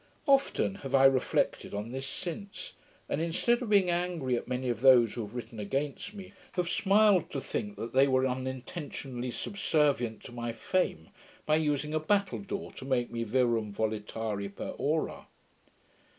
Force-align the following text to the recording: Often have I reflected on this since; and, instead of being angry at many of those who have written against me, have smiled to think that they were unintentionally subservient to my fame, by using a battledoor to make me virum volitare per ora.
Often 0.25 0.75
have 0.81 0.95
I 0.95 1.05
reflected 1.05 1.75
on 1.75 1.91
this 1.91 2.07
since; 2.07 2.73
and, 3.07 3.21
instead 3.21 3.61
of 3.61 3.69
being 3.69 3.91
angry 3.91 4.35
at 4.35 4.47
many 4.47 4.67
of 4.67 4.81
those 4.81 5.13
who 5.13 5.21
have 5.21 5.35
written 5.35 5.59
against 5.59 6.15
me, 6.15 6.33
have 6.53 6.67
smiled 6.67 7.29
to 7.29 7.39
think 7.39 7.75
that 7.75 7.93
they 7.93 8.07
were 8.07 8.25
unintentionally 8.25 9.29
subservient 9.29 10.23
to 10.23 10.31
my 10.31 10.53
fame, 10.53 11.09
by 11.45 11.57
using 11.57 11.93
a 11.93 11.99
battledoor 11.99 12.71
to 12.77 12.83
make 12.85 13.11
me 13.11 13.23
virum 13.23 13.71
volitare 13.71 14.49
per 14.49 14.69
ora. 14.69 15.27